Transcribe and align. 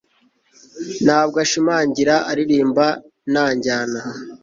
ntabwo 1.05 1.35
ashimangira, 1.43 2.15
aririmba 2.31 2.85
nta 3.31 3.45
njyana 3.55 4.01